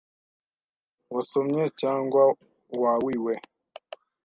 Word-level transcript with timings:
wasomye 1.13 1.63
yangwa 1.81 2.23
wawiwe 2.81 3.33